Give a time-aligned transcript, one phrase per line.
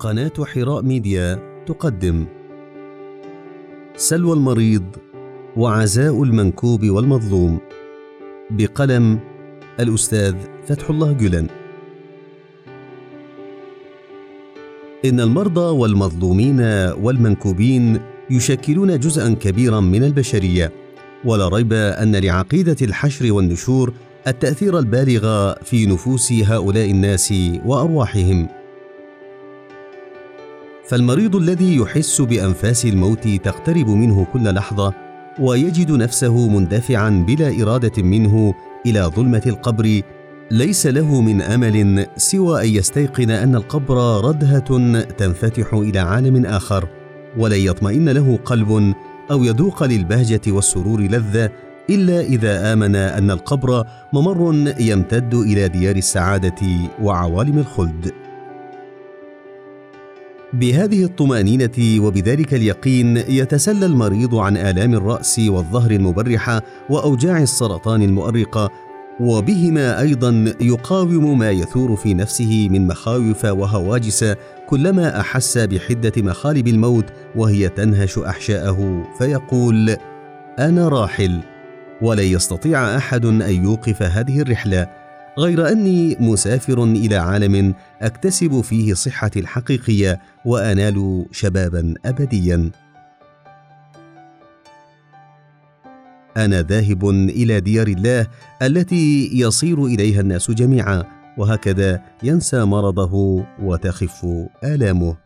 [0.00, 2.26] قناة حراء ميديا تقدم.
[3.96, 4.84] سلوى المريض
[5.56, 7.60] وعزاء المنكوب والمظلوم.
[8.50, 9.18] بقلم
[9.80, 10.34] الأستاذ
[10.66, 11.46] فتح الله جلن
[15.04, 16.60] إن المرضى والمظلومين
[17.00, 20.72] والمنكوبين يشكلون جزءا كبيرا من البشرية
[21.24, 23.92] ولا ريب أن لعقيدة الحشر والنشور
[24.26, 27.34] التأثير البالغ في نفوس هؤلاء الناس
[27.66, 28.59] وأرواحهم.
[30.90, 34.94] فالمريض الذي يحس بأنفاس الموت تقترب منه كل لحظة
[35.38, 38.54] ويجد نفسه مندفعا بلا إرادة منه
[38.86, 40.02] إلى ظلمة القبر
[40.50, 46.88] ليس له من أمل سوى أن يستيقن أن القبر ردهة تنفتح إلى عالم آخر
[47.38, 48.94] ولن يطمئن له قلب
[49.30, 51.50] أو يذوق للبهجة والسرور لذة
[51.90, 56.66] إلا إذا آمن أن القبر ممر يمتد إلى ديار السعادة
[57.02, 58.19] وعوالم الخلد.
[60.52, 68.70] بهذه الطمأنينة وبذلك اليقين يتسلى المريض عن آلام الرأس والظهر المبرحه وأوجاع السرطان المؤرقه
[69.20, 74.34] وبهما أيضا يقاوم ما يثور في نفسه من مخاوف وهواجس
[74.68, 77.04] كلما أحس بحدة مخالب الموت
[77.36, 79.96] وهي تنهش أحشاءه فيقول
[80.58, 81.40] أنا راحل
[82.02, 84.99] ولن يستطيع أحد أن يوقف هذه الرحلة.
[85.38, 92.70] غير أني مسافر إلى عالم أكتسب فيه صحتي الحقيقية وأنال شبابا ابديا.
[96.36, 98.26] أنا ذاهب إلى ديار الله
[98.62, 101.04] التي يصير إليها الناس جميعا
[101.38, 104.26] وهكذا ينسى مرضه وتخف
[104.64, 105.16] آلامه.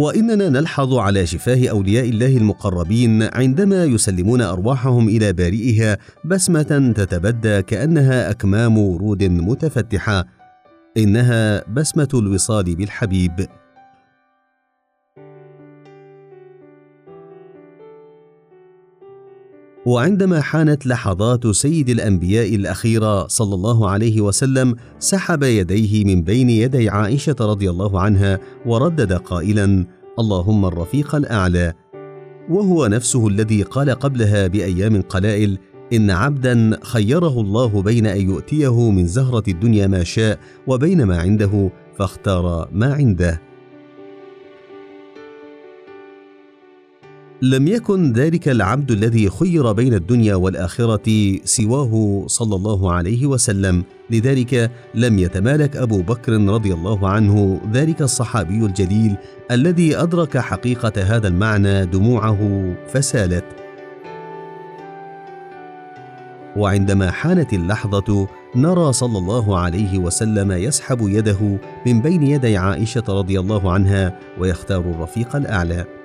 [0.00, 8.30] وإننا نلحظ على شفاه أولياء الله المقربين عندما يسلمون أرواحهم إلى بارئها بسمة تتبدى كأنها
[8.30, 10.26] أكمام ورود متفتحة.
[10.96, 13.46] إنها بسمة الوصال بالحبيب.
[19.86, 26.88] وعندما حانت لحظات سيد الأنبياء الاخيره صلى الله عليه وسلم سحب يديه من بين يدي
[26.88, 29.86] عائشة رضي الله عنها وردد قائلا
[30.20, 31.74] اللهم الرفيق الأعلى.
[32.50, 35.58] وهو نفسه الذي قال قبلها بأيام قلائل
[35.92, 41.70] إن عبدا خيره الله بين أن يؤتيه من زهرة الدنيا ما شاء وبين ما عنده
[41.98, 43.49] فاختار ما عنده.
[47.42, 53.84] لم يكن ذلك العبد الذي خير بين الدنيا والآخرة سواه صلى الله عليه وسلم.
[54.10, 59.16] لذلك لم يتمالك أبو بكر رضي الله عنه ذلك الصحابي الجليل
[59.50, 63.44] الذي أدرك حقيقة هذا المعنى دموعه فسالت
[66.56, 73.40] وعندما حانت اللحظة نرى صلى الله عليه وسلم يسحب يده من بين يدي عائشة رضي
[73.40, 75.99] الله عنها ويختار الرفيق الأعلى.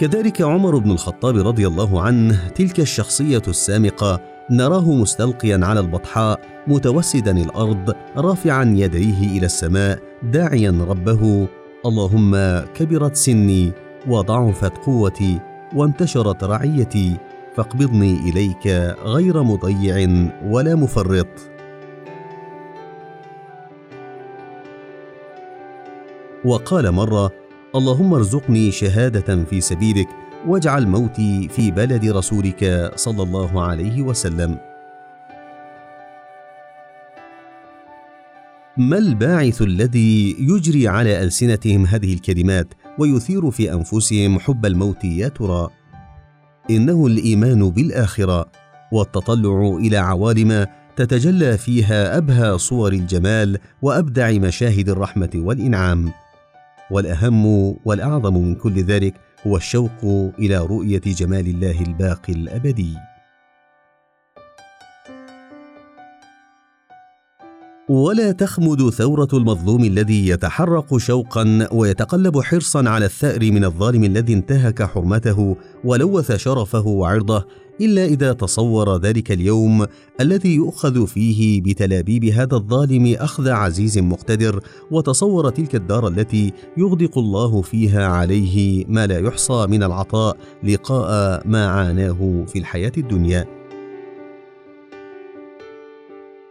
[0.00, 7.30] كذلك عمر بن الخطاب رضي الله عنه تلك الشخصية السامقة نراه مستلقيا على البطحاء متوسدا
[7.30, 11.48] الأرض رافعا يديه إلى السماء داعيا ربه
[11.86, 12.36] اللهم
[12.74, 13.72] كبرت سني
[14.08, 15.40] وضعفت قوتي
[15.76, 17.16] وانتشرت رعيتي
[17.56, 18.66] فاقبضني إليك
[19.04, 20.08] غير مضيع
[20.44, 21.28] ولا مفرط.
[26.44, 27.39] وقال مرة
[27.76, 30.08] اللهم ارزقني شهادة في سبيلك
[30.46, 34.58] واجعل موتي في بلد رسولك صلى الله عليه وسلم.
[38.76, 45.68] ما الباعث الذي يجري على ألسنتهم هذه الكلمات ويثير في أنفسهم حب الموت يا ترى؟
[46.70, 48.46] إنه الإيمان بالآخرة
[48.92, 50.66] والتطلع إلى عوالم
[50.96, 56.12] تتجلى فيها أبهى صور الجمال وأبدع مشاهد الرحمة والإنعام.
[56.90, 57.46] والأهم
[57.84, 59.14] والأعظم من كل ذلك
[59.46, 60.04] هو الشوق
[60.38, 62.94] إلى رؤية جمال الله الباقي الأبدي.
[67.90, 74.82] ولا تخمد ثورة المظلوم الذي يتحرق شوقا ويتقلب حرصا على الثأر من الظالم الذي انتهك
[74.82, 77.44] حرمته ولوث شرفه وعرضه
[77.80, 79.86] إلا إذا تصور ذلك اليوم
[80.20, 84.60] الذي يؤخذ فيه بتلابيب هذا الظالم أخذ عزيز مقتدر
[84.90, 91.66] وتصور تلك الدار التي يغدق الله فيها عليه ما لا يحصى من العطاء لقاء ما
[91.66, 93.59] عاناه في الحياة الدنيا.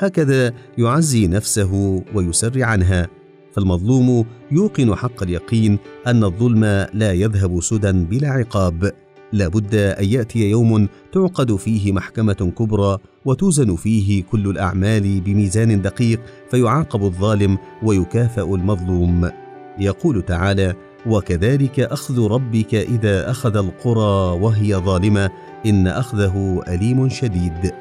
[0.00, 3.08] هكذا يعزي نفسه ويسر عنها
[3.52, 6.64] فالمظلوم يوقن حق اليقين أن الظلم
[6.94, 8.92] لا يذهب سدى بلا عقاب.
[9.32, 16.20] لا بد أن يأتي يوم تعقد فيه محكمة كبرى وتوزن فيه كل الأعمال بميزان دقيق
[16.50, 19.30] فيعاقب الظالم ويكافأ المظلوم.
[19.78, 20.74] يقول تعالى
[21.06, 25.30] وكذلك أخذ ربك إذا أخذ القرى وهي ظالمة
[25.66, 27.72] إن أخذه أليم شديد.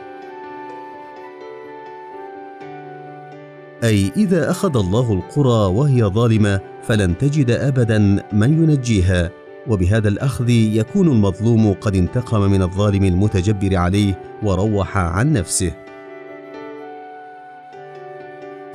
[3.83, 9.31] أي إذا أخذ الله القرى وهي ظالمة فلن تجد ابدا من ينجيها.
[9.67, 15.71] وبهذا الأخذ يكون المظلوم قد انتقم من الظالم المتجبر عليه وروح عن نفسه.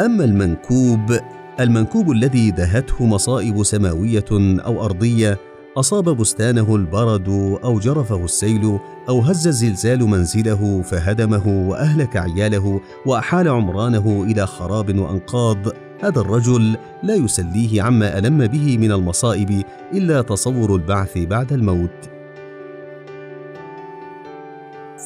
[0.01, 1.19] أما المنكوب
[1.61, 4.25] المنكوب الذي دهته مصائب سماوية
[4.67, 5.39] أو أرضية
[5.77, 7.29] أصاب بستانه البرد
[7.65, 8.79] أو جرفه السيل
[9.09, 15.57] أو هز الزلزال منزله فهدمه وأهلك عياله وأحال عمرانه إلى خراب وأنقاض.
[16.03, 22.11] هذا الرجل لا يسليه عما ألم به من المصائب إلا تصور البعث بعد الموت.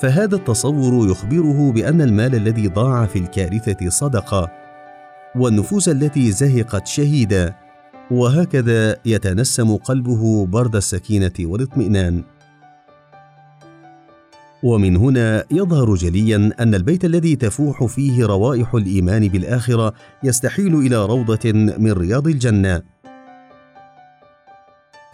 [0.03, 4.51] فهذا التصور يخبره بأن المال الذي ضاع في الكارثة صدقة
[5.37, 7.68] والنفوس التي زهقت شهيده
[8.11, 12.23] وهكذا يتنسم قلبه برد السكينة والاطمئنان.
[14.63, 21.53] ومن هنا يظهر جليا أن البيت الذي تفوح فيه روائح الإيمان بالآخرة يستحيل إلى روضة
[21.53, 22.83] من رياض الجنة.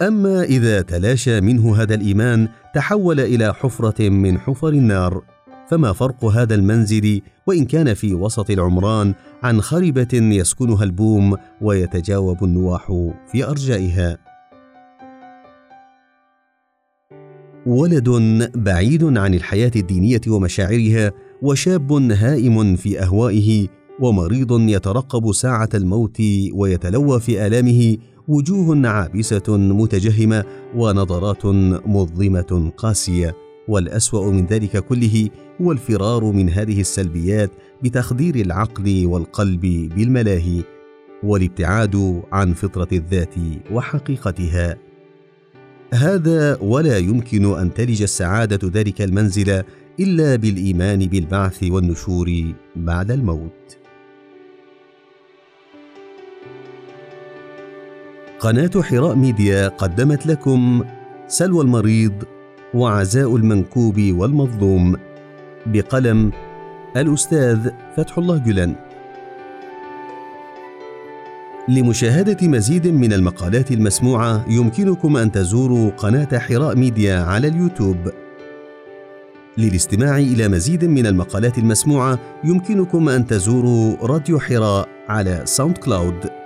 [0.01, 5.34] أما إذا تلاشى منه هذا الإيمان تحول إلى حفرة من حفر النار.
[5.69, 9.13] فما فرق هذا المنزل وإن كان في وسط العمران
[9.43, 14.17] عن خربه يسكنها البوم ويتجاوب النواح في أرجائها.
[17.65, 18.09] ولد
[18.55, 23.67] بعيد عن الحياة الدينية ومشاعرها وشاب هائم في أهوائه
[23.99, 26.21] ومريض يترقب ساعة الموت
[26.53, 27.97] ويتلوى في آلامه
[28.27, 30.43] وجوه عابسة متجهمة
[30.75, 31.45] ونظرات
[31.85, 33.44] مظلمة قاسية.
[33.67, 35.29] والأسوأ من ذلك كله
[35.61, 37.51] هو الفرار من هذه السلبيات
[37.83, 39.61] بتخدير العقل والقلب
[39.95, 40.63] بالملاهي
[41.23, 43.35] والابتعاد عن فطرة الذات
[43.71, 44.77] وحقيقتها.
[45.93, 49.63] هذا ولا يمكن أن تلج السعادة ذلك المنزل
[49.99, 53.77] إلا بالإيمان بالبعث والنشور بعد الموت.
[58.39, 60.83] قناة حراء ميديا قدمت لكم
[61.27, 62.23] سلوى المريض
[62.75, 64.95] وعزاء المنكوب والمظلوم
[65.65, 66.31] بقلم
[66.97, 68.75] الأستاذ فتح الله كولن
[71.67, 77.97] لمشاهدة مزيد من المقالات المسموعة يمكنكم أن تزوروا قناة حراء ميديا على اليوتيوب.
[79.57, 86.44] للاستماع إلى مزيد من المقالات المسموعة يمكنكم أن تزوروا راديو حراء على ساوند كلاود.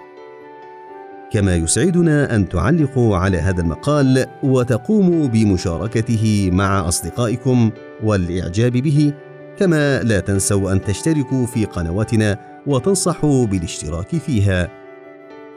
[1.33, 7.71] كما يسعدنا أن تعلقوا على هذا المقال وتقوموا بمشاركته مع أصدقائكم
[8.05, 9.13] والإعجاب به
[9.59, 14.69] كما لا تنسوا أن تشتركوا في قنواتنا وتنصحوا بالاشتراك فيها.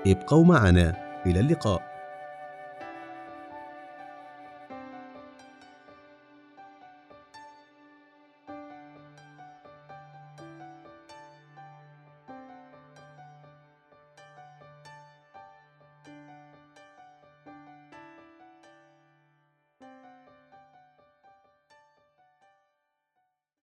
[0.08, 1.01] ابقوا معنا.
[1.26, 1.91] إلى اللقاء.